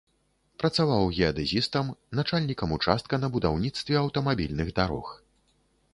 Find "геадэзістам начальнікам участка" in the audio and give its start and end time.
1.17-3.13